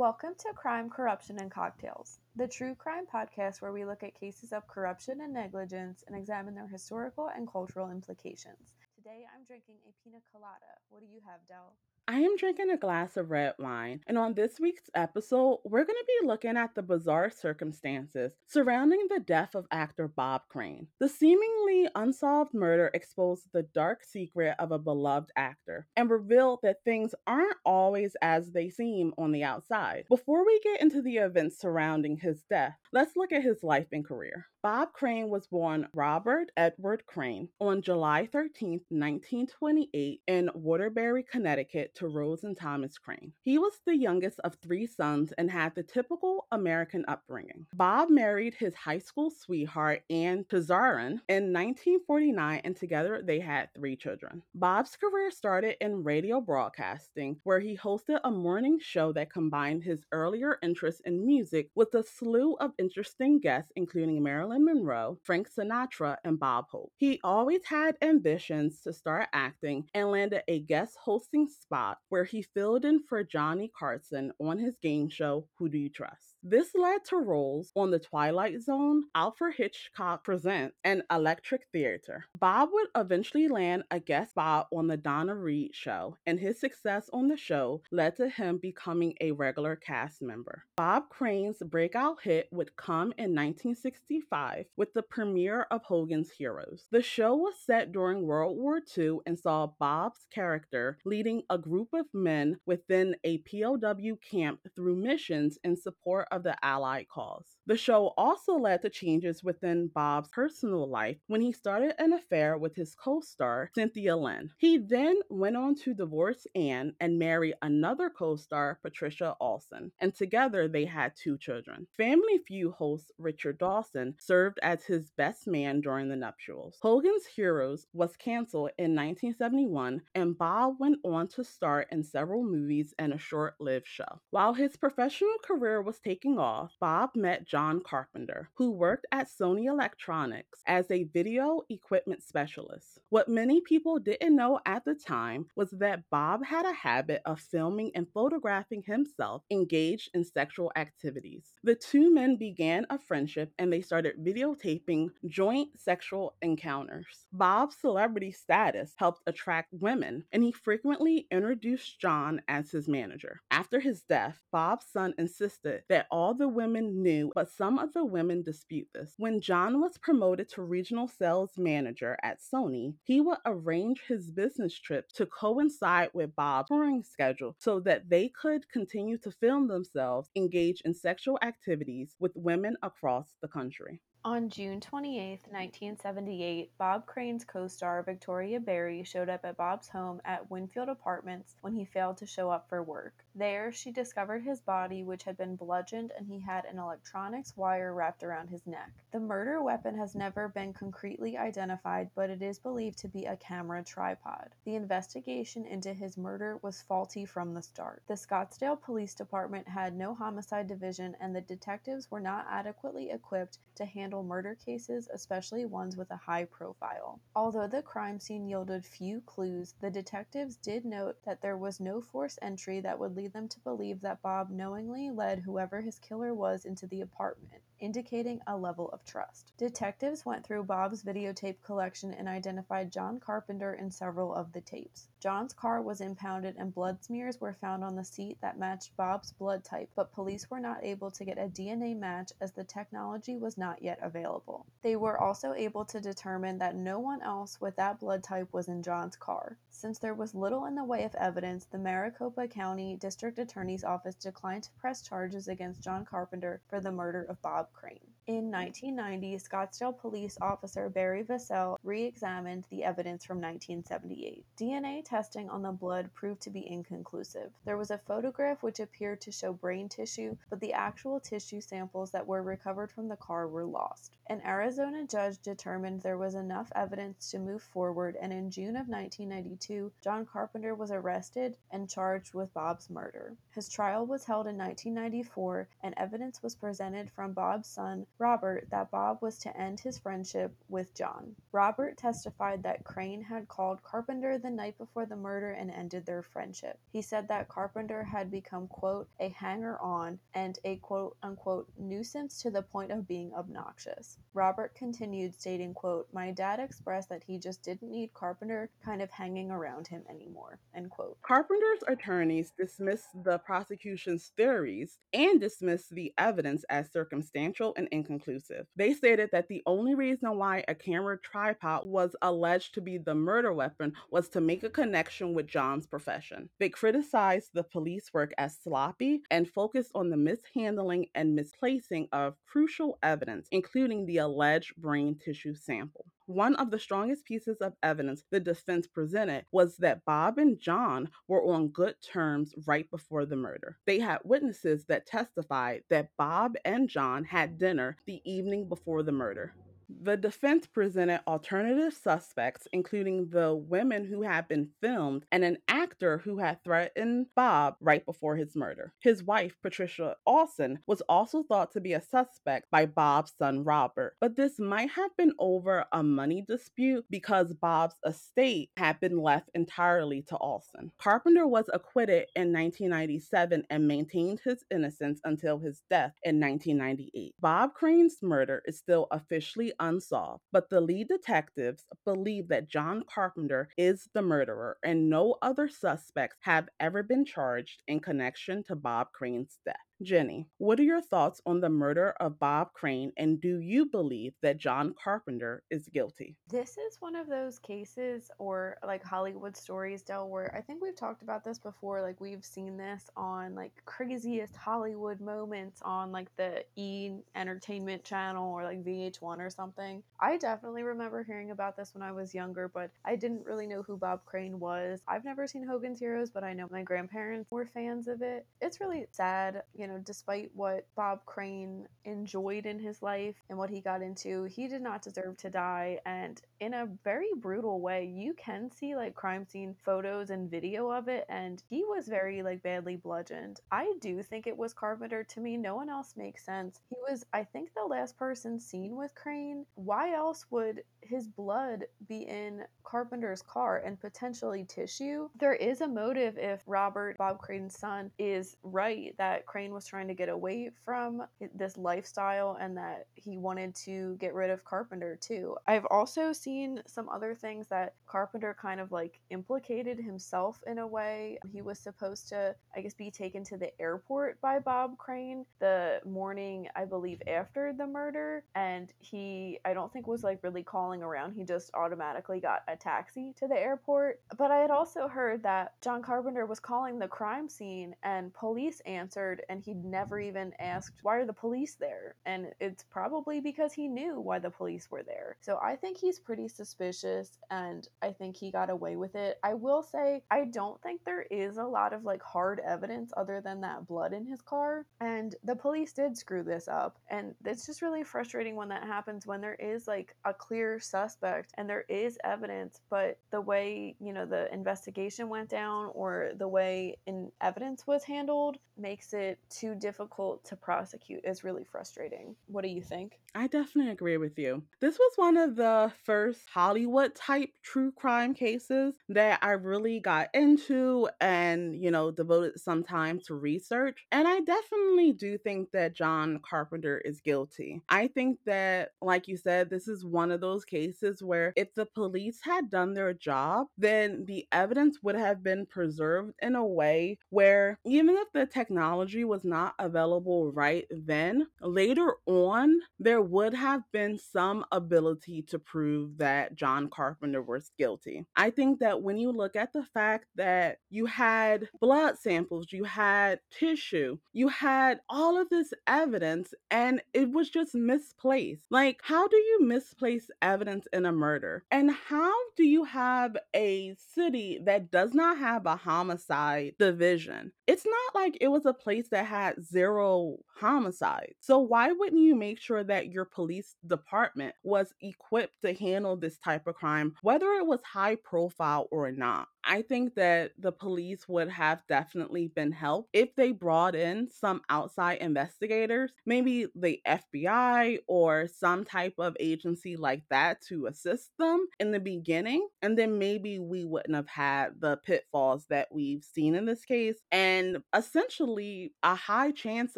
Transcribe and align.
Welcome 0.00 0.32
to 0.38 0.54
Crime, 0.54 0.88
Corruption, 0.88 1.36
and 1.40 1.50
Cocktails, 1.50 2.20
the 2.34 2.48
true 2.48 2.74
crime 2.74 3.04
podcast 3.04 3.60
where 3.60 3.70
we 3.70 3.84
look 3.84 4.02
at 4.02 4.18
cases 4.18 4.50
of 4.50 4.66
corruption 4.66 5.20
and 5.20 5.34
negligence 5.34 6.02
and 6.06 6.16
examine 6.16 6.54
their 6.54 6.66
historical 6.66 7.28
and 7.28 7.46
cultural 7.46 7.90
implications. 7.90 8.72
Today 8.96 9.26
I'm 9.28 9.44
drinking 9.44 9.76
a 9.84 9.92
pina 10.02 10.22
colada. 10.32 10.80
What 10.88 11.02
do 11.02 11.06
you 11.12 11.20
have, 11.28 11.46
Del? 11.46 11.76
I 12.12 12.22
am 12.22 12.36
drinking 12.36 12.72
a 12.72 12.76
glass 12.76 13.16
of 13.16 13.30
red 13.30 13.54
wine, 13.60 14.00
and 14.08 14.18
on 14.18 14.34
this 14.34 14.58
week's 14.58 14.90
episode, 14.96 15.60
we're 15.64 15.84
going 15.84 15.94
to 15.94 16.20
be 16.20 16.26
looking 16.26 16.56
at 16.56 16.74
the 16.74 16.82
bizarre 16.82 17.30
circumstances 17.30 18.32
surrounding 18.48 19.06
the 19.08 19.20
death 19.20 19.54
of 19.54 19.68
actor 19.70 20.08
Bob 20.08 20.42
Crane. 20.48 20.88
The 20.98 21.08
seemingly 21.08 21.88
unsolved 21.94 22.52
murder 22.52 22.90
exposed 22.94 23.44
the 23.52 23.62
dark 23.62 24.02
secret 24.02 24.56
of 24.58 24.72
a 24.72 24.78
beloved 24.80 25.30
actor 25.36 25.86
and 25.94 26.10
revealed 26.10 26.58
that 26.64 26.82
things 26.84 27.14
aren't 27.28 27.54
always 27.64 28.16
as 28.20 28.50
they 28.50 28.70
seem 28.70 29.14
on 29.16 29.30
the 29.30 29.44
outside. 29.44 30.06
Before 30.08 30.44
we 30.44 30.58
get 30.64 30.80
into 30.80 31.02
the 31.02 31.18
events 31.18 31.60
surrounding 31.60 32.16
his 32.16 32.42
death, 32.50 32.74
let's 32.92 33.14
look 33.14 33.30
at 33.30 33.44
his 33.44 33.62
life 33.62 33.86
and 33.92 34.04
career. 34.04 34.46
Bob 34.62 34.92
Crane 34.92 35.30
was 35.30 35.46
born 35.46 35.88
Robert 35.94 36.50
Edward 36.54 37.06
Crane 37.06 37.48
on 37.60 37.80
July 37.80 38.28
13, 38.30 38.80
1928, 38.90 40.20
in 40.26 40.50
Waterbury, 40.54 41.22
Connecticut, 41.22 41.94
to 42.00 42.08
Rose 42.08 42.44
and 42.44 42.56
Thomas 42.56 42.98
Crane. 42.98 43.32
He 43.42 43.58
was 43.58 43.74
the 43.86 43.96
youngest 43.96 44.40
of 44.40 44.54
three 44.54 44.86
sons 44.86 45.32
and 45.38 45.50
had 45.50 45.74
the 45.74 45.82
typical 45.82 46.46
American 46.52 47.04
upbringing. 47.08 47.66
Bob 47.74 48.10
married 48.10 48.54
his 48.54 48.74
high 48.74 48.98
school 48.98 49.30
sweetheart, 49.30 50.02
Anne 50.10 50.44
Pizarin, 50.44 51.20
in 51.28 51.52
1949, 51.52 52.60
and 52.64 52.76
together 52.76 53.22
they 53.24 53.40
had 53.40 53.68
three 53.74 53.96
children. 53.96 54.42
Bob's 54.54 54.96
career 54.96 55.30
started 55.30 55.76
in 55.80 56.02
radio 56.02 56.40
broadcasting, 56.40 57.36
where 57.44 57.60
he 57.60 57.76
hosted 57.76 58.20
a 58.24 58.30
morning 58.30 58.78
show 58.80 59.12
that 59.12 59.32
combined 59.32 59.84
his 59.84 60.04
earlier 60.12 60.58
interest 60.62 61.02
in 61.04 61.26
music 61.26 61.70
with 61.74 61.94
a 61.94 62.02
slew 62.02 62.54
of 62.60 62.72
interesting 62.78 63.40
guests, 63.40 63.72
including 63.76 64.22
Marilyn. 64.22 64.64
Monroe, 64.64 65.18
Frank 65.22 65.48
Sinatra, 65.50 66.16
and 66.24 66.38
Bob 66.38 66.66
Hope. 66.70 66.92
He 66.96 67.20
always 67.22 67.64
had 67.64 67.96
ambitions 68.02 68.80
to 68.82 68.92
start 68.92 69.28
acting 69.32 69.84
and 69.94 70.10
landed 70.10 70.42
a 70.48 70.60
guest 70.60 70.96
hosting 71.02 71.48
spot 71.48 71.89
where 72.08 72.24
he 72.24 72.42
filled 72.42 72.84
in 72.84 73.02
for 73.02 73.24
Johnny 73.24 73.70
Carson 73.78 74.32
on 74.40 74.58
his 74.58 74.76
game 74.78 75.08
show, 75.08 75.48
Who 75.58 75.68
Do 75.68 75.78
You 75.78 75.88
Trust? 75.88 76.29
This 76.42 76.74
led 76.74 77.04
to 77.06 77.16
roles 77.18 77.70
on 77.76 77.90
The 77.90 77.98
Twilight 77.98 78.62
Zone, 78.62 79.04
Alfred 79.14 79.56
Hitchcock 79.56 80.24
Presents, 80.24 80.74
and 80.82 81.02
Electric 81.10 81.66
Theater. 81.70 82.24
Bob 82.38 82.70
would 82.72 82.88
eventually 82.96 83.46
land 83.46 83.84
a 83.90 84.00
guest 84.00 84.30
spot 84.30 84.68
on 84.72 84.86
The 84.86 84.96
Donna 84.96 85.34
Reed 85.34 85.74
Show, 85.74 86.16
and 86.24 86.40
his 86.40 86.58
success 86.58 87.10
on 87.12 87.28
the 87.28 87.36
show 87.36 87.82
led 87.92 88.16
to 88.16 88.30
him 88.30 88.56
becoming 88.56 89.12
a 89.20 89.32
regular 89.32 89.76
cast 89.76 90.22
member. 90.22 90.64
Bob 90.78 91.10
Crane's 91.10 91.58
breakout 91.58 92.22
hit 92.22 92.48
would 92.50 92.74
come 92.74 93.12
in 93.18 93.34
1965 93.34 94.64
with 94.78 94.94
the 94.94 95.02
premiere 95.02 95.66
of 95.70 95.82
Hogan's 95.84 96.30
Heroes. 96.30 96.86
The 96.90 97.02
show 97.02 97.36
was 97.36 97.56
set 97.62 97.92
during 97.92 98.22
World 98.22 98.56
War 98.56 98.80
II 98.96 99.18
and 99.26 99.38
saw 99.38 99.72
Bob's 99.78 100.24
character 100.32 100.96
leading 101.04 101.42
a 101.50 101.58
group 101.58 101.88
of 101.92 102.06
men 102.14 102.56
within 102.64 103.14
a 103.24 103.38
POW 103.38 104.16
camp 104.22 104.60
through 104.74 104.96
missions 104.96 105.58
in 105.62 105.76
support 105.76 106.28
of 106.30 106.42
the 106.42 106.56
Allied 106.64 107.08
cause. 107.08 107.56
The 107.66 107.76
show 107.76 108.12
also 108.16 108.54
led 108.54 108.82
to 108.82 108.90
changes 108.90 109.44
within 109.44 109.88
Bob's 109.88 110.28
personal 110.28 110.88
life 110.88 111.18
when 111.26 111.40
he 111.40 111.52
started 111.52 111.94
an 111.98 112.12
affair 112.12 112.58
with 112.58 112.74
his 112.74 112.94
co 112.94 113.20
star, 113.20 113.70
Cynthia 113.74 114.16
Lynn. 114.16 114.50
He 114.58 114.78
then 114.78 115.20
went 115.28 115.56
on 115.56 115.74
to 115.76 115.94
divorce 115.94 116.46
Anne 116.54 116.94
and 117.00 117.18
marry 117.18 117.54
another 117.62 118.10
co 118.10 118.36
star, 118.36 118.78
Patricia 118.82 119.36
Olson, 119.40 119.92
and 120.00 120.14
together 120.14 120.68
they 120.68 120.84
had 120.84 121.12
two 121.16 121.38
children. 121.38 121.86
Family 121.96 122.38
Feud 122.46 122.72
host 122.72 123.12
Richard 123.18 123.58
Dawson 123.58 124.14
served 124.20 124.58
as 124.62 124.84
his 124.84 125.10
best 125.16 125.46
man 125.46 125.80
during 125.80 126.08
the 126.08 126.16
nuptials. 126.16 126.78
Hogan's 126.82 127.26
Heroes 127.26 127.86
was 127.92 128.16
canceled 128.16 128.70
in 128.78 128.94
1971, 128.94 130.02
and 130.14 130.36
Bob 130.36 130.76
went 130.78 130.98
on 131.04 131.28
to 131.28 131.44
star 131.44 131.86
in 131.90 132.02
several 132.02 132.42
movies 132.42 132.94
and 132.98 133.12
a 133.12 133.18
short 133.18 133.54
lived 133.60 133.86
show. 133.86 134.20
While 134.30 134.54
his 134.54 134.76
professional 134.76 135.36
career 135.44 135.82
was 135.82 135.98
taking 135.98 136.19
off, 136.26 136.76
Bob 136.80 137.10
met 137.14 137.46
John 137.46 137.80
Carpenter, 137.80 138.50
who 138.54 138.70
worked 138.70 139.06
at 139.10 139.28
Sony 139.28 139.66
Electronics 139.66 140.60
as 140.66 140.90
a 140.90 141.04
video 141.04 141.62
equipment 141.68 142.22
specialist. 142.22 142.98
What 143.08 143.28
many 143.28 143.60
people 143.60 143.98
didn't 143.98 144.36
know 144.36 144.60
at 144.66 144.84
the 144.84 144.94
time 144.94 145.46
was 145.56 145.70
that 145.70 146.04
Bob 146.10 146.44
had 146.44 146.66
a 146.66 146.72
habit 146.72 147.22
of 147.24 147.40
filming 147.40 147.90
and 147.94 148.06
photographing 148.12 148.82
himself 148.86 149.42
engaged 149.50 150.10
in 150.14 150.24
sexual 150.24 150.70
activities. 150.76 151.54
The 151.64 151.74
two 151.74 152.12
men 152.12 152.36
began 152.36 152.86
a 152.90 152.98
friendship 152.98 153.52
and 153.58 153.72
they 153.72 153.80
started 153.80 154.24
videotaping 154.24 155.08
joint 155.26 155.70
sexual 155.78 156.34
encounters. 156.42 157.26
Bob's 157.32 157.76
celebrity 157.76 158.32
status 158.32 158.92
helped 158.96 159.22
attract 159.26 159.72
women, 159.72 160.24
and 160.32 160.42
he 160.42 160.52
frequently 160.52 161.26
introduced 161.30 162.00
John 162.00 162.42
as 162.48 162.70
his 162.70 162.88
manager. 162.88 163.40
After 163.50 163.80
his 163.80 164.02
death, 164.02 164.42
Bob's 164.52 164.86
son 164.92 165.14
insisted 165.18 165.82
that 165.88 166.06
all 166.10 166.34
the 166.34 166.48
women 166.48 167.02
knew, 167.02 167.32
but 167.34 167.50
some 167.50 167.78
of 167.78 167.92
the 167.92 168.04
women 168.04 168.42
dispute 168.42 168.88
this. 168.94 169.14
When 169.16 169.40
John 169.40 169.80
was 169.80 169.98
promoted 169.98 170.48
to 170.50 170.62
regional 170.62 171.08
sales 171.08 171.52
manager 171.56 172.16
at 172.22 172.38
Sony, 172.40 172.94
he 173.02 173.20
would 173.20 173.38
arrange 173.46 174.02
his 174.06 174.30
business 174.30 174.78
trip 174.78 175.08
to 175.14 175.26
coincide 175.26 176.10
with 176.12 176.34
Bob's 176.36 176.68
touring 176.68 177.02
schedule 177.02 177.56
so 177.58 177.80
that 177.80 178.08
they 178.08 178.28
could 178.28 178.68
continue 178.68 179.18
to 179.18 179.30
film 179.30 179.68
themselves 179.68 180.30
engage 180.36 180.80
in 180.82 180.94
sexual 180.94 181.38
activities 181.42 182.16
with 182.18 182.32
women 182.34 182.76
across 182.82 183.34
the 183.40 183.48
country. 183.48 184.00
On 184.22 184.50
June 184.50 184.80
28, 184.80 185.40
1978, 185.48 186.72
Bob 186.76 187.06
Crane's 187.06 187.42
co 187.42 187.66
star 187.66 188.02
Victoria 188.02 188.60
Berry 188.60 189.02
showed 189.02 189.30
up 189.30 189.46
at 189.46 189.56
Bob's 189.56 189.88
home 189.88 190.20
at 190.26 190.50
Winfield 190.50 190.90
Apartments 190.90 191.56
when 191.62 191.72
he 191.72 191.86
failed 191.86 192.18
to 192.18 192.26
show 192.26 192.50
up 192.50 192.68
for 192.68 192.82
work. 192.82 193.14
There, 193.34 193.70
she 193.70 193.92
discovered 193.92 194.42
his 194.42 194.60
body, 194.60 195.04
which 195.04 195.22
had 195.22 195.36
been 195.36 195.56
bludgeoned, 195.56 196.12
and 196.16 196.26
he 196.26 196.40
had 196.40 196.64
an 196.64 196.78
electronics 196.78 197.56
wire 197.56 197.94
wrapped 197.94 198.24
around 198.24 198.50
his 198.50 198.66
neck. 198.66 198.90
The 199.12 199.20
murder 199.20 199.62
weapon 199.62 199.96
has 199.96 200.14
never 200.14 200.48
been 200.48 200.72
concretely 200.72 201.38
identified, 201.38 202.10
but 202.14 202.28
it 202.28 202.42
is 202.42 202.58
believed 202.58 202.98
to 202.98 203.08
be 203.08 203.26
a 203.26 203.36
camera 203.36 203.84
tripod. 203.84 204.50
The 204.64 204.74
investigation 204.74 205.64
into 205.64 205.92
his 205.92 206.18
murder 206.18 206.58
was 206.62 206.82
faulty 206.82 207.24
from 207.24 207.54
the 207.54 207.62
start. 207.62 208.02
The 208.08 208.14
Scottsdale 208.14 208.80
Police 208.80 209.14
Department 209.14 209.68
had 209.68 209.96
no 209.96 210.14
homicide 210.14 210.66
division, 210.66 211.16
and 211.20 211.34
the 211.34 211.40
detectives 211.40 212.10
were 212.10 212.20
not 212.20 212.46
adequately 212.50 213.10
equipped 213.10 213.58
to 213.76 213.84
handle 213.84 214.22
murder 214.22 214.54
cases, 214.54 215.08
especially 215.12 215.64
ones 215.64 215.96
with 215.96 216.10
a 216.10 216.16
high 216.16 216.44
profile. 216.44 217.20
Although 217.34 217.68
the 217.68 217.82
crime 217.82 218.18
scene 218.20 218.46
yielded 218.46 218.84
few 218.84 219.20
clues, 219.22 219.74
the 219.80 219.90
detectives 219.90 220.56
did 220.56 220.84
note 220.84 221.16
that 221.24 221.40
there 221.40 221.56
was 221.56 221.80
no 221.80 222.00
forced 222.00 222.38
entry 222.42 222.80
that 222.80 222.98
would 222.98 223.14
lead 223.20 223.32
them 223.34 223.48
to 223.48 223.60
believe 223.60 224.00
that 224.00 224.22
Bob 224.22 224.48
knowingly 224.50 225.10
led 225.10 225.40
whoever 225.40 225.82
his 225.82 225.98
killer 225.98 226.34
was 226.34 226.64
into 226.64 226.86
the 226.86 227.02
apartment 227.02 227.62
indicating 227.80 228.40
a 228.46 228.56
level 228.56 228.90
of 228.90 229.04
trust. 229.04 229.52
Detectives 229.56 230.24
went 230.24 230.44
through 230.44 230.64
Bob's 230.64 231.02
videotape 231.02 231.62
collection 231.62 232.14
and 232.14 232.28
identified 232.28 232.92
John 232.92 233.18
Carpenter 233.18 233.74
in 233.74 233.90
several 233.90 234.34
of 234.34 234.52
the 234.52 234.60
tapes. 234.60 235.08
John's 235.20 235.52
car 235.52 235.82
was 235.82 236.00
impounded 236.00 236.56
and 236.56 236.74
blood 236.74 237.04
smears 237.04 237.40
were 237.40 237.52
found 237.52 237.84
on 237.84 237.96
the 237.96 238.04
seat 238.04 238.38
that 238.40 238.58
matched 238.58 238.96
Bob's 238.96 239.32
blood 239.32 239.64
type, 239.64 239.90
but 239.94 240.12
police 240.12 240.50
were 240.50 240.60
not 240.60 240.82
able 240.82 241.10
to 241.10 241.24
get 241.24 241.38
a 241.38 241.48
DNA 241.48 241.96
match 241.96 242.32
as 242.40 242.52
the 242.52 242.64
technology 242.64 243.36
was 243.36 243.58
not 243.58 243.82
yet 243.82 243.98
available. 244.00 244.64
They 244.82 244.96
were 244.96 245.20
also 245.20 245.52
able 245.52 245.84
to 245.86 246.00
determine 246.00 246.58
that 246.58 246.74
no 246.74 246.98
one 246.98 247.20
else 247.22 247.60
with 247.60 247.76
that 247.76 248.00
blood 248.00 248.22
type 248.22 248.52
was 248.52 248.68
in 248.68 248.82
John's 248.82 249.16
car. 249.16 249.58
Since 249.68 249.98
there 249.98 250.14
was 250.14 250.34
little 250.34 250.66
in 250.66 250.74
the 250.74 250.84
way 250.84 251.04
of 251.04 251.14
evidence, 251.14 251.64
the 251.64 251.78
Maricopa 251.78 252.48
County 252.48 252.96
District 252.96 253.38
Attorney's 253.38 253.84
Office 253.84 254.14
declined 254.14 254.64
to 254.64 254.72
press 254.72 255.02
charges 255.02 255.48
against 255.48 255.82
John 255.82 256.04
Carpenter 256.04 256.60
for 256.68 256.80
the 256.80 256.92
murder 256.92 257.24
of 257.24 257.40
Bob 257.42 257.69
Crane. 257.72 257.98
In 258.30 258.48
1990, 258.48 259.38
Scottsdale 259.38 259.98
police 259.98 260.38
officer 260.40 260.88
Barry 260.88 261.24
Vassell 261.24 261.76
re 261.82 262.04
examined 262.04 262.64
the 262.70 262.84
evidence 262.84 263.24
from 263.24 263.38
1978. 263.38 264.44
DNA 264.56 265.04
testing 265.04 265.50
on 265.50 265.62
the 265.62 265.72
blood 265.72 266.14
proved 266.14 266.40
to 266.42 266.50
be 266.50 266.64
inconclusive. 266.70 267.50
There 267.64 267.76
was 267.76 267.90
a 267.90 267.98
photograph 267.98 268.62
which 268.62 268.78
appeared 268.78 269.20
to 269.22 269.32
show 269.32 269.52
brain 269.52 269.88
tissue, 269.88 270.36
but 270.48 270.60
the 270.60 270.74
actual 270.74 271.18
tissue 271.18 271.60
samples 271.60 272.12
that 272.12 272.24
were 272.24 272.44
recovered 272.44 272.92
from 272.92 273.08
the 273.08 273.16
car 273.16 273.48
were 273.48 273.64
lost. 273.64 274.12
An 274.28 274.40
Arizona 274.46 275.04
judge 275.08 275.38
determined 275.42 276.00
there 276.00 276.16
was 276.16 276.36
enough 276.36 276.70
evidence 276.76 277.32
to 277.32 277.40
move 277.40 277.64
forward, 277.64 278.14
and 278.20 278.32
in 278.32 278.48
June 278.48 278.76
of 278.76 278.86
1992, 278.86 279.90
John 280.00 280.24
Carpenter 280.24 280.76
was 280.76 280.92
arrested 280.92 281.56
and 281.72 281.90
charged 281.90 282.32
with 282.32 282.54
Bob's 282.54 282.88
murder. 282.90 283.34
His 283.52 283.68
trial 283.68 284.06
was 284.06 284.24
held 284.24 284.46
in 284.46 284.56
1994, 284.56 285.66
and 285.82 285.94
evidence 285.96 286.44
was 286.44 286.54
presented 286.54 287.10
from 287.10 287.32
Bob's 287.32 287.68
son, 287.68 288.06
Robert, 288.20 288.68
that 288.70 288.90
Bob 288.90 289.22
was 289.22 289.38
to 289.38 289.56
end 289.56 289.80
his 289.80 289.98
friendship 289.98 290.52
with 290.68 290.94
John. 290.94 291.34
Robert 291.52 291.96
testified 291.96 292.62
that 292.62 292.84
Crane 292.84 293.22
had 293.22 293.48
called 293.48 293.82
Carpenter 293.82 294.36
the 294.36 294.50
night 294.50 294.76
before 294.76 295.06
the 295.06 295.16
murder 295.16 295.52
and 295.52 295.70
ended 295.70 296.04
their 296.04 296.22
friendship. 296.22 296.78
He 296.92 297.00
said 297.00 297.28
that 297.28 297.48
Carpenter 297.48 298.04
had 298.04 298.30
become, 298.30 298.66
quote, 298.68 299.08
a 299.20 299.30
hanger 299.30 299.78
on 299.80 300.18
and 300.34 300.58
a 300.64 300.76
quote 300.76 301.16
unquote 301.22 301.68
nuisance 301.78 302.42
to 302.42 302.50
the 302.50 302.60
point 302.60 302.92
of 302.92 303.08
being 303.08 303.32
obnoxious. 303.34 304.18
Robert 304.34 304.74
continued 304.74 305.34
stating, 305.34 305.72
quote, 305.72 306.06
My 306.12 306.30
dad 306.30 306.60
expressed 306.60 307.08
that 307.08 307.24
he 307.26 307.38
just 307.38 307.62
didn't 307.62 307.90
need 307.90 308.12
Carpenter 308.12 308.68
kind 308.84 309.00
of 309.00 309.10
hanging 309.10 309.50
around 309.50 309.88
him 309.88 310.04
anymore, 310.10 310.58
end 310.74 310.90
quote. 310.90 311.16
Carpenter's 311.22 311.82
attorneys 311.88 312.52
dismissed 312.56 313.08
the 313.24 313.38
prosecution's 313.38 314.32
theories 314.36 314.98
and 315.14 315.40
dismissed 315.40 315.94
the 315.94 316.12
evidence 316.18 316.64
as 316.68 316.92
circumstantial 316.92 317.72
and 317.76 317.88
inconclusive. 318.10 318.66
They 318.76 318.92
stated 318.92 319.30
that 319.32 319.48
the 319.48 319.62
only 319.66 319.94
reason 319.94 320.36
why 320.36 320.64
a 320.68 320.74
camera 320.74 321.18
tripod 321.18 321.82
was 321.86 322.14
alleged 322.22 322.74
to 322.74 322.80
be 322.80 322.98
the 322.98 323.14
murder 323.14 323.52
weapon 323.52 323.92
was 324.10 324.28
to 324.30 324.40
make 324.40 324.62
a 324.62 324.70
connection 324.70 325.34
with 325.34 325.46
John's 325.46 325.86
profession. 325.86 326.48
They 326.58 326.68
criticized 326.68 327.50
the 327.54 327.62
police 327.62 328.10
work 328.12 328.32
as 328.38 328.58
sloppy 328.62 329.22
and 329.30 329.48
focused 329.48 329.92
on 329.94 330.10
the 330.10 330.16
mishandling 330.16 331.06
and 331.14 331.34
misplacing 331.34 332.08
of 332.12 332.34
crucial 332.46 332.98
evidence, 333.02 333.48
including 333.50 334.06
the 334.06 334.18
alleged 334.18 334.76
brain 334.76 335.16
tissue 335.22 335.54
sample. 335.54 336.06
One 336.30 336.54
of 336.54 336.70
the 336.70 336.78
strongest 336.78 337.24
pieces 337.24 337.56
of 337.56 337.74
evidence 337.82 338.22
the 338.30 338.38
defense 338.38 338.86
presented 338.86 339.46
was 339.50 339.78
that 339.78 340.04
Bob 340.04 340.38
and 340.38 340.60
John 340.60 341.10
were 341.26 341.42
on 341.42 341.70
good 341.70 341.96
terms 342.00 342.54
right 342.68 342.88
before 342.88 343.26
the 343.26 343.34
murder. 343.34 343.78
They 343.84 343.98
had 343.98 344.20
witnesses 344.22 344.84
that 344.84 345.06
testified 345.06 345.82
that 345.88 346.10
Bob 346.16 346.54
and 346.64 346.88
John 346.88 347.24
had 347.24 347.58
dinner 347.58 347.96
the 348.06 348.22
evening 348.24 348.68
before 348.68 349.02
the 349.02 349.10
murder. 349.10 349.54
The 350.02 350.16
defense 350.16 350.66
presented 350.66 351.20
alternative 351.26 351.92
suspects, 351.94 352.68
including 352.72 353.30
the 353.30 353.54
women 353.54 354.04
who 354.04 354.22
had 354.22 354.46
been 354.48 354.70
filmed 354.80 355.24
and 355.32 355.44
an 355.44 355.58
actor 355.68 356.18
who 356.18 356.38
had 356.38 356.62
threatened 356.62 357.26
Bob 357.34 357.76
right 357.80 358.04
before 358.04 358.36
his 358.36 358.54
murder. 358.54 358.92
His 359.00 359.22
wife, 359.22 359.56
Patricia 359.62 360.16
Olson, 360.26 360.78
was 360.86 361.02
also 361.02 361.42
thought 361.42 361.72
to 361.72 361.80
be 361.80 361.92
a 361.92 362.00
suspect 362.00 362.70
by 362.70 362.86
Bob's 362.86 363.34
son 363.38 363.64
Robert, 363.64 364.16
but 364.20 364.36
this 364.36 364.58
might 364.58 364.90
have 364.90 365.16
been 365.16 365.32
over 365.38 365.84
a 365.92 366.02
money 366.02 366.44
dispute 366.46 367.04
because 367.10 367.52
Bob's 367.52 367.96
estate 368.06 368.70
had 368.76 369.00
been 369.00 369.18
left 369.18 369.50
entirely 369.54 370.22
to 370.28 370.36
Olson. 370.38 370.92
Carpenter 370.98 371.46
was 371.46 371.68
acquitted 371.72 372.26
in 372.36 372.52
1997 372.52 373.64
and 373.70 373.88
maintained 373.88 374.40
his 374.44 374.64
innocence 374.70 375.20
until 375.24 375.58
his 375.58 375.82
death 375.90 376.14
in 376.22 376.40
1998. 376.40 377.34
Bob 377.40 377.74
Crane's 377.74 378.18
murder 378.22 378.62
is 378.66 378.78
still 378.78 379.06
officially 379.10 379.72
unsolved, 379.80 380.44
but 380.52 380.70
the 380.70 380.80
lead 380.80 381.08
detectives 381.08 381.86
believe 382.04 382.48
that 382.48 382.68
John 382.68 383.02
Carpenter 383.12 383.70
is 383.76 384.08
the 384.14 384.22
murderer 384.22 384.78
and 384.84 385.10
no 385.10 385.36
other 385.42 385.68
suspects 385.68 386.38
have 386.42 386.68
ever 386.78 387.02
been 387.02 387.24
charged 387.24 387.82
in 387.88 388.00
connection 388.00 388.62
to 388.64 388.76
Bob 388.76 389.12
Crane's 389.12 389.58
death. 389.64 389.76
Jenny, 390.02 390.46
what 390.56 390.80
are 390.80 390.84
your 390.84 391.02
thoughts 391.02 391.42
on 391.44 391.60
the 391.60 391.68
murder 391.68 392.14
of 392.20 392.38
Bob 392.38 392.72
Crane 392.72 393.12
and 393.18 393.38
do 393.38 393.60
you 393.60 393.84
believe 393.84 394.32
that 394.40 394.56
John 394.56 394.94
Carpenter 394.94 395.62
is 395.70 395.88
guilty? 395.88 396.36
This 396.48 396.78
is 396.78 396.96
one 397.00 397.14
of 397.14 397.28
those 397.28 397.58
cases 397.58 398.30
or 398.38 398.78
like 398.82 399.04
Hollywood 399.04 399.54
stories, 399.54 400.00
Del, 400.02 400.30
where 400.30 400.54
I 400.56 400.62
think 400.62 400.80
we've 400.80 400.96
talked 400.96 401.22
about 401.22 401.44
this 401.44 401.58
before. 401.58 402.00
Like 402.00 402.18
we've 402.18 402.44
seen 402.44 402.78
this 402.78 403.10
on 403.14 403.54
like 403.54 403.72
craziest 403.84 404.56
Hollywood 404.56 405.20
moments 405.20 405.82
on 405.82 406.12
like 406.12 406.34
the 406.36 406.64
E 406.76 407.12
Entertainment 407.36 408.02
channel 408.02 408.54
or 408.54 408.64
like 408.64 408.82
VH1 408.82 409.38
or 409.38 409.50
something. 409.50 410.02
I 410.18 410.38
definitely 410.38 410.82
remember 410.82 411.22
hearing 411.22 411.50
about 411.50 411.76
this 411.76 411.92
when 411.92 412.02
I 412.02 412.12
was 412.12 412.34
younger, 412.34 412.68
but 412.68 412.90
I 413.04 413.16
didn't 413.16 413.44
really 413.44 413.66
know 413.66 413.82
who 413.82 413.98
Bob 413.98 414.24
Crane 414.24 414.58
was. 414.60 415.02
I've 415.06 415.24
never 415.26 415.46
seen 415.46 415.66
Hogan's 415.66 416.00
Heroes, 416.00 416.30
but 416.30 416.42
I 416.42 416.54
know 416.54 416.68
my 416.70 416.82
grandparents 416.82 417.50
were 417.50 417.66
fans 417.66 418.08
of 418.08 418.22
it. 418.22 418.46
It's 418.62 418.80
really 418.80 419.06
sad, 419.10 419.62
you 419.74 419.86
know 419.86 419.89
know, 419.90 419.98
despite 419.98 420.50
what 420.54 420.86
Bob 420.96 421.24
Crane 421.26 421.86
enjoyed 422.04 422.66
in 422.66 422.78
his 422.78 423.02
life 423.02 423.36
and 423.48 423.58
what 423.58 423.70
he 423.70 423.80
got 423.80 424.02
into, 424.02 424.44
he 424.44 424.68
did 424.68 424.82
not 424.82 425.02
deserve 425.02 425.36
to 425.38 425.50
die. 425.50 426.00
And 426.06 426.40
in 426.60 426.74
a 426.74 426.88
very 427.04 427.30
brutal 427.36 427.80
way, 427.80 428.04
you 428.06 428.34
can 428.34 428.70
see 428.70 428.96
like 428.96 429.14
crime 429.14 429.46
scene 429.46 429.74
photos 429.84 430.30
and 430.30 430.50
video 430.50 430.90
of 430.90 431.08
it, 431.08 431.26
and 431.28 431.62
he 431.68 431.84
was 431.84 432.08
very 432.08 432.42
like 432.42 432.62
badly 432.62 432.96
bludgeoned. 432.96 433.60
I 433.70 433.92
do 434.00 434.22
think 434.22 434.46
it 434.46 434.56
was 434.56 434.72
Carpenter. 434.72 435.24
To 435.24 435.40
me, 435.40 435.56
no 435.56 435.74
one 435.74 435.90
else 435.90 436.14
makes 436.16 436.44
sense. 436.44 436.80
He 436.88 436.96
was, 437.08 437.24
I 437.32 437.44
think, 437.44 437.74
the 437.74 437.84
last 437.84 438.16
person 438.16 438.58
seen 438.60 438.96
with 438.96 439.14
Crane. 439.14 439.66
Why 439.74 440.14
else 440.14 440.46
would 440.50 440.82
his 441.02 441.26
blood 441.26 441.84
be 442.08 442.22
in 442.22 442.64
Carpenter's 442.84 443.42
car 443.42 443.82
and 443.84 444.00
potentially 444.00 444.64
tissue? 444.64 445.28
There 445.38 445.54
is 445.54 445.80
a 445.80 445.88
motive 445.88 446.38
if 446.38 446.62
Robert, 446.66 447.16
Bob 447.18 447.38
Crane's 447.38 447.78
son, 447.78 448.10
is 448.18 448.56
right 448.62 449.14
that 449.18 449.46
Crane 449.46 449.72
was 449.72 449.79
was 449.80 449.86
trying 449.86 450.08
to 450.08 450.14
get 450.14 450.28
away 450.28 450.68
from 450.84 451.22
this 451.54 451.78
lifestyle 451.78 452.58
and 452.60 452.76
that 452.76 453.06
he 453.14 453.38
wanted 453.38 453.74
to 453.74 454.14
get 454.20 454.34
rid 454.34 454.50
of 454.50 454.62
Carpenter 454.62 455.16
too. 455.18 455.56
I've 455.66 455.86
also 455.86 456.34
seen 456.34 456.82
some 456.86 457.08
other 457.08 457.34
things 457.34 457.66
that 457.68 457.94
Carpenter 458.06 458.54
kind 458.60 458.78
of 458.78 458.92
like 458.92 459.20
implicated 459.30 459.98
himself 459.98 460.60
in 460.66 460.80
a 460.80 460.86
way. 460.86 461.38
He 461.50 461.62
was 461.62 461.78
supposed 461.78 462.28
to, 462.28 462.54
I 462.76 462.82
guess, 462.82 462.92
be 462.92 463.10
taken 463.10 463.42
to 463.44 463.56
the 463.56 463.70
airport 463.80 464.38
by 464.42 464.58
Bob 464.58 464.98
Crane 464.98 465.46
the 465.60 466.02
morning, 466.04 466.68
I 466.76 466.84
believe, 466.84 467.22
after 467.26 467.72
the 467.72 467.86
murder. 467.86 468.44
And 468.54 468.92
he, 468.98 469.60
I 469.64 469.72
don't 469.72 469.90
think, 469.90 470.06
was 470.06 470.22
like 470.22 470.40
really 470.42 470.62
calling 470.62 471.02
around. 471.02 471.32
He 471.32 471.42
just 471.42 471.70
automatically 471.72 472.38
got 472.38 472.64
a 472.68 472.76
taxi 472.76 473.32
to 473.38 473.48
the 473.48 473.58
airport. 473.58 474.20
But 474.36 474.50
I 474.50 474.58
had 474.58 474.70
also 474.70 475.08
heard 475.08 475.42
that 475.44 475.72
John 475.80 476.02
Carpenter 476.02 476.44
was 476.44 476.60
calling 476.60 476.98
the 476.98 477.08
crime 477.08 477.48
scene 477.48 477.96
and 478.02 478.34
police 478.34 478.80
answered 478.80 479.40
and 479.48 479.62
he 479.62 479.69
he 479.70 479.74
never 479.74 480.18
even 480.18 480.52
asked, 480.58 480.98
why 481.02 481.16
are 481.16 481.24
the 481.24 481.32
police 481.32 481.76
there? 481.78 482.16
And 482.26 482.46
it's 482.60 482.82
probably 482.82 483.40
because 483.40 483.72
he 483.72 483.86
knew 483.86 484.20
why 484.20 484.40
the 484.40 484.50
police 484.50 484.90
were 484.90 485.04
there. 485.04 485.36
So 485.40 485.60
I 485.62 485.76
think 485.76 485.96
he's 485.96 486.18
pretty 486.18 486.48
suspicious 486.48 487.38
and 487.50 487.86
I 488.02 488.10
think 488.10 488.36
he 488.36 488.50
got 488.50 488.68
away 488.68 488.96
with 488.96 489.14
it. 489.14 489.38
I 489.44 489.54
will 489.54 489.82
say, 489.82 490.22
I 490.30 490.46
don't 490.46 490.82
think 490.82 491.04
there 491.04 491.22
is 491.30 491.56
a 491.56 491.64
lot 491.64 491.92
of 491.92 492.04
like 492.04 492.22
hard 492.22 492.60
evidence 492.66 493.12
other 493.16 493.40
than 493.40 493.60
that 493.60 493.86
blood 493.86 494.12
in 494.12 494.26
his 494.26 494.40
car. 494.40 494.86
And 495.00 495.36
the 495.44 495.54
police 495.54 495.92
did 495.92 496.16
screw 496.16 496.42
this 496.42 496.66
up. 496.66 496.98
And 497.08 497.34
it's 497.44 497.66
just 497.66 497.82
really 497.82 498.02
frustrating 498.02 498.56
when 498.56 498.68
that 498.70 498.84
happens 498.84 499.26
when 499.26 499.40
there 499.40 499.54
is 499.54 499.86
like 499.86 500.16
a 500.24 500.34
clear 500.34 500.80
suspect 500.80 501.52
and 501.54 501.70
there 501.70 501.84
is 501.88 502.18
evidence, 502.24 502.80
but 502.90 503.18
the 503.30 503.40
way, 503.40 503.94
you 504.00 504.12
know, 504.12 504.26
the 504.26 504.52
investigation 504.52 505.28
went 505.28 505.48
down 505.48 505.90
or 505.94 506.32
the 506.36 506.48
way 506.48 506.96
in 507.06 507.30
evidence 507.40 507.86
was 507.86 508.02
handled 508.02 508.56
makes 508.76 509.12
it 509.12 509.38
too 509.50 509.74
difficult 509.74 510.44
to 510.46 510.56
prosecute 510.56 511.24
is 511.24 511.44
really 511.44 511.64
frustrating. 511.64 512.36
What 512.46 512.62
do 512.62 512.68
you 512.68 512.82
think? 512.82 513.20
I 513.32 513.46
definitely 513.46 513.92
agree 513.92 514.16
with 514.16 514.36
you. 514.38 514.64
This 514.80 514.98
was 514.98 515.12
one 515.14 515.36
of 515.36 515.54
the 515.54 515.92
first 516.04 516.48
Hollywood 516.48 517.14
type 517.14 517.50
true 517.62 517.92
crime 517.92 518.34
cases 518.34 518.96
that 519.08 519.38
I 519.42 519.52
really 519.52 520.00
got 520.00 520.30
into 520.34 521.08
and, 521.20 521.80
you 521.80 521.92
know, 521.92 522.10
devoted 522.10 522.58
some 522.58 522.82
time 522.82 523.20
to 523.26 523.36
research. 523.36 524.04
And 524.10 524.26
I 524.26 524.40
definitely 524.40 525.12
do 525.12 525.38
think 525.38 525.70
that 525.70 525.94
John 525.94 526.40
Carpenter 526.40 526.98
is 526.98 527.20
guilty. 527.20 527.82
I 527.88 528.08
think 528.08 528.40
that, 528.46 528.92
like 529.00 529.28
you 529.28 529.36
said, 529.36 529.70
this 529.70 529.86
is 529.86 530.04
one 530.04 530.32
of 530.32 530.40
those 530.40 530.64
cases 530.64 531.22
where 531.22 531.52
if 531.54 531.72
the 531.74 531.86
police 531.86 532.40
had 532.42 532.68
done 532.68 532.94
their 532.94 533.14
job, 533.14 533.68
then 533.78 534.24
the 534.24 534.48
evidence 534.50 534.98
would 535.02 535.14
have 535.16 535.42
been 535.42 535.66
preserved 535.66 536.34
in 536.42 536.56
a 536.56 536.66
way 536.66 537.18
where 537.30 537.78
even 537.86 538.16
if 538.16 538.32
the 538.32 538.46
technology 538.46 539.24
was 539.40 539.50
not 539.50 539.74
available 539.78 540.52
right 540.52 540.86
then, 540.90 541.46
later 541.60 542.14
on, 542.26 542.78
there 542.98 543.20
would 543.22 543.54
have 543.54 543.82
been 543.92 544.18
some 544.18 544.64
ability 544.72 545.42
to 545.42 545.58
prove 545.58 546.18
that 546.18 546.54
John 546.54 546.88
Carpenter 546.88 547.42
was 547.42 547.70
guilty. 547.78 548.26
I 548.36 548.50
think 548.50 548.80
that 548.80 549.02
when 549.02 549.16
you 549.16 549.32
look 549.32 549.56
at 549.56 549.72
the 549.72 549.84
fact 549.94 550.26
that 550.36 550.78
you 550.90 551.06
had 551.06 551.68
blood 551.80 552.18
samples, 552.18 552.72
you 552.72 552.84
had 552.84 553.40
tissue, 553.50 554.18
you 554.32 554.48
had 554.48 555.00
all 555.08 555.40
of 555.40 555.48
this 555.48 555.72
evidence, 555.86 556.52
and 556.70 557.00
it 557.14 557.30
was 557.30 557.50
just 557.50 557.74
misplaced. 557.74 558.66
Like, 558.70 559.00
how 559.02 559.28
do 559.28 559.36
you 559.36 559.60
misplace 559.62 560.30
evidence 560.42 560.86
in 560.92 561.06
a 561.06 561.12
murder? 561.12 561.64
And 561.70 561.90
how 561.90 562.32
do 562.56 562.64
you 562.64 562.84
have 562.84 563.36
a 563.54 563.94
city 564.14 564.60
that 564.64 564.90
does 564.90 565.14
not 565.14 565.38
have 565.38 565.66
a 565.66 565.76
homicide 565.76 566.74
division? 566.78 567.52
It's 567.66 567.86
not 567.86 568.20
like 568.20 568.36
it 568.40 568.48
was 568.48 568.66
a 568.66 568.72
place 568.72 569.08
that 569.10 569.26
had 569.30 569.64
zero 569.64 570.36
homicides. 570.56 571.34
So 571.40 571.58
why 571.60 571.92
wouldn't 571.92 572.20
you 572.22 572.34
make 572.34 572.60
sure 572.60 572.84
that 572.84 573.08
your 573.10 573.24
police 573.24 573.76
department 573.86 574.54
was 574.62 574.92
equipped 575.00 575.62
to 575.62 575.72
handle 575.74 576.16
this 576.16 576.38
type 576.38 576.66
of 576.66 576.74
crime, 576.74 577.14
whether 577.22 577.52
it 577.52 577.66
was 577.66 577.82
high 577.82 578.16
profile 578.16 578.88
or 578.90 579.10
not? 579.12 579.48
I 579.64 579.82
think 579.82 580.14
that 580.14 580.52
the 580.58 580.72
police 580.72 581.28
would 581.28 581.48
have 581.48 581.82
definitely 581.88 582.48
been 582.48 582.72
helped 582.72 583.10
if 583.12 583.34
they 583.36 583.52
brought 583.52 583.94
in 583.94 584.28
some 584.30 584.62
outside 584.68 585.18
investigators, 585.18 586.12
maybe 586.26 586.66
the 586.74 587.00
FBI 587.06 587.98
or 588.06 588.48
some 588.48 588.84
type 588.84 589.14
of 589.18 589.36
agency 589.40 589.96
like 589.96 590.22
that 590.30 590.60
to 590.68 590.86
assist 590.86 591.30
them 591.38 591.66
in 591.78 591.90
the 591.90 592.00
beginning. 592.00 592.66
And 592.82 592.98
then 592.98 593.18
maybe 593.18 593.58
we 593.58 593.84
wouldn't 593.84 594.14
have 594.14 594.28
had 594.28 594.80
the 594.80 594.98
pitfalls 594.98 595.66
that 595.70 595.88
we've 595.92 596.24
seen 596.24 596.54
in 596.54 596.64
this 596.64 596.84
case. 596.84 597.16
And 597.32 597.78
essentially, 597.94 598.92
a 599.02 599.14
high 599.14 599.50
chance 599.50 599.96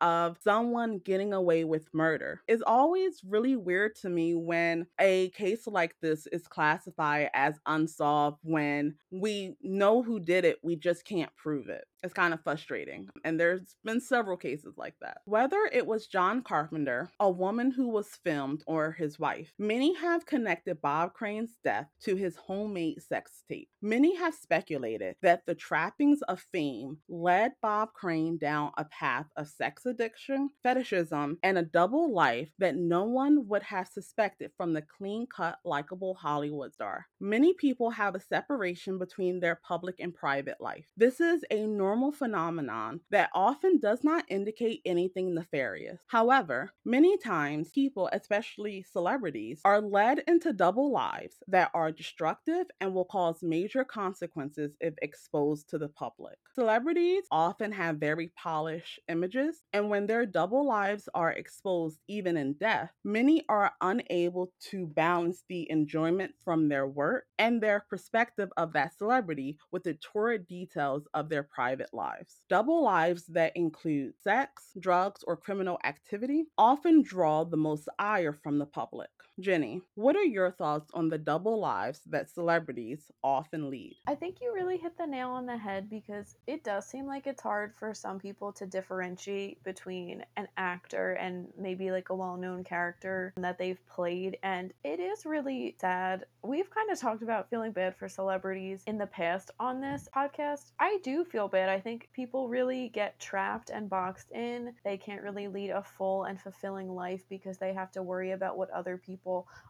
of 0.00 0.36
someone 0.42 0.98
getting 0.98 1.32
away 1.32 1.64
with 1.64 1.88
murder 1.92 2.40
is 2.48 2.62
always 2.66 3.20
really 3.26 3.56
weird 3.56 3.94
to 3.96 4.08
me 4.08 4.34
when 4.34 4.86
a 5.00 5.30
case 5.30 5.66
like 5.66 5.94
this 6.00 6.26
is 6.28 6.46
classified 6.48 7.30
as 7.34 7.58
unsolved 7.66 8.38
when 8.42 8.94
we 9.10 9.43
know 9.62 10.02
who 10.02 10.20
did 10.20 10.44
it, 10.44 10.58
we 10.62 10.76
just 10.76 11.04
can't 11.04 11.34
prove 11.36 11.68
it. 11.68 11.84
It's 12.04 12.12
kind 12.12 12.34
of 12.34 12.42
frustrating. 12.42 13.08
And 13.24 13.40
there's 13.40 13.76
been 13.82 13.98
several 13.98 14.36
cases 14.36 14.74
like 14.76 14.94
that. 15.00 15.22
Whether 15.24 15.58
it 15.72 15.86
was 15.86 16.06
John 16.06 16.42
Carpenter, 16.42 17.10
a 17.18 17.30
woman 17.30 17.70
who 17.70 17.88
was 17.88 18.18
filmed, 18.22 18.62
or 18.66 18.92
his 18.92 19.18
wife, 19.18 19.54
many 19.58 19.94
have 19.94 20.26
connected 20.26 20.82
Bob 20.82 21.14
Crane's 21.14 21.56
death 21.64 21.88
to 22.02 22.14
his 22.14 22.36
homemade 22.36 23.02
sex 23.02 23.42
tape. 23.48 23.70
Many 23.80 24.16
have 24.16 24.34
speculated 24.34 25.16
that 25.22 25.46
the 25.46 25.54
trappings 25.54 26.20
of 26.22 26.44
fame 26.52 26.98
led 27.08 27.52
Bob 27.62 27.94
Crane 27.94 28.36
down 28.36 28.72
a 28.76 28.84
path 28.84 29.26
of 29.36 29.48
sex 29.48 29.86
addiction, 29.86 30.50
fetishism, 30.62 31.38
and 31.42 31.56
a 31.56 31.62
double 31.62 32.12
life 32.12 32.50
that 32.58 32.76
no 32.76 33.04
one 33.04 33.48
would 33.48 33.62
have 33.62 33.88
suspected 33.88 34.50
from 34.58 34.74
the 34.74 34.82
clean 34.82 35.26
cut, 35.26 35.58
likable 35.64 36.14
Hollywood 36.14 36.74
star. 36.74 37.06
Many 37.18 37.54
people 37.54 37.88
have 37.90 38.14
a 38.14 38.20
separation 38.20 38.98
between 38.98 39.40
their 39.40 39.58
public 39.66 39.96
and 40.00 40.14
private 40.14 40.60
life. 40.60 40.84
This 40.98 41.18
is 41.18 41.42
a 41.50 41.66
normal 41.66 41.93
phenomenon 42.12 43.00
that 43.10 43.30
often 43.34 43.78
does 43.78 44.02
not 44.02 44.24
indicate 44.28 44.80
anything 44.84 45.34
nefarious. 45.34 46.00
However, 46.06 46.70
many 46.84 47.16
times 47.18 47.70
people, 47.70 48.08
especially 48.12 48.82
celebrities, 48.82 49.60
are 49.64 49.80
led 49.80 50.20
into 50.26 50.52
double 50.52 50.90
lives 50.90 51.36
that 51.48 51.70
are 51.74 51.92
destructive 51.92 52.66
and 52.80 52.94
will 52.94 53.04
cause 53.04 53.42
major 53.42 53.84
consequences 53.84 54.72
if 54.80 54.94
exposed 55.02 55.68
to 55.70 55.78
the 55.78 55.88
public. 55.88 56.38
Celebrities 56.54 57.24
often 57.30 57.72
have 57.72 57.96
very 57.96 58.32
polished 58.36 59.00
images, 59.08 59.62
and 59.72 59.90
when 59.90 60.06
their 60.06 60.26
double 60.26 60.66
lives 60.66 61.08
are 61.14 61.32
exposed 61.32 62.00
even 62.08 62.36
in 62.36 62.54
death, 62.54 62.90
many 63.04 63.44
are 63.48 63.72
unable 63.80 64.52
to 64.70 64.86
balance 64.86 65.44
the 65.48 65.70
enjoyment 65.70 66.32
from 66.44 66.68
their 66.68 66.86
work 66.86 67.24
and 67.38 67.60
their 67.60 67.84
perspective 67.88 68.50
of 68.56 68.72
that 68.72 68.96
celebrity 68.96 69.58
with 69.70 69.82
the 69.82 69.94
torrid 69.94 70.46
details 70.46 71.06
of 71.14 71.28
their 71.28 71.42
private 71.42 71.83
private 71.84 71.94
lives. 71.94 72.40
Double 72.48 72.82
lives 72.82 73.26
that 73.26 73.56
include 73.56 74.14
sex, 74.22 74.72
drugs, 74.78 75.22
or 75.26 75.36
criminal 75.36 75.78
activity 75.84 76.44
often 76.58 77.02
draw 77.02 77.44
the 77.44 77.56
most 77.56 77.88
ire 77.98 78.32
from 78.32 78.58
the 78.58 78.66
public. 78.66 79.10
Jenny, 79.40 79.82
what 79.96 80.14
are 80.14 80.22
your 80.22 80.52
thoughts 80.52 80.92
on 80.94 81.08
the 81.08 81.18
double 81.18 81.58
lives 81.58 82.00
that 82.06 82.30
celebrities 82.30 83.10
often 83.24 83.68
lead? 83.68 83.96
I 84.06 84.14
think 84.14 84.36
you 84.40 84.54
really 84.54 84.76
hit 84.76 84.96
the 84.96 85.08
nail 85.08 85.30
on 85.30 85.44
the 85.44 85.56
head 85.56 85.90
because 85.90 86.36
it 86.46 86.62
does 86.62 86.86
seem 86.86 87.06
like 87.06 87.26
it's 87.26 87.42
hard 87.42 87.74
for 87.74 87.92
some 87.94 88.20
people 88.20 88.52
to 88.52 88.64
differentiate 88.64 89.62
between 89.64 90.24
an 90.36 90.46
actor 90.56 91.14
and 91.14 91.48
maybe 91.58 91.90
like 91.90 92.10
a 92.10 92.14
well 92.14 92.36
known 92.36 92.62
character 92.62 93.34
that 93.36 93.58
they've 93.58 93.84
played. 93.88 94.38
And 94.44 94.72
it 94.84 95.00
is 95.00 95.26
really 95.26 95.74
sad. 95.80 96.26
We've 96.44 96.70
kind 96.70 96.92
of 96.92 97.00
talked 97.00 97.22
about 97.22 97.50
feeling 97.50 97.72
bad 97.72 97.96
for 97.96 98.08
celebrities 98.08 98.84
in 98.86 98.98
the 98.98 99.06
past 99.06 99.50
on 99.58 99.80
this 99.80 100.08
podcast. 100.14 100.70
I 100.78 100.98
do 101.02 101.24
feel 101.24 101.48
bad. 101.48 101.68
I 101.68 101.80
think 101.80 102.08
people 102.12 102.48
really 102.48 102.88
get 102.90 103.18
trapped 103.18 103.70
and 103.70 103.90
boxed 103.90 104.30
in. 104.30 104.74
They 104.84 104.96
can't 104.96 105.22
really 105.22 105.48
lead 105.48 105.70
a 105.70 105.82
full 105.82 106.24
and 106.24 106.40
fulfilling 106.40 106.94
life 106.94 107.24
because 107.28 107.58
they 107.58 107.72
have 107.74 107.90
to 107.92 108.02
worry 108.02 108.30
about 108.30 108.56
what 108.56 108.70
other 108.70 108.96
people 108.96 109.23